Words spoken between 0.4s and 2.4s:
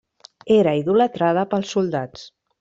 Era idolatrada pels soldats.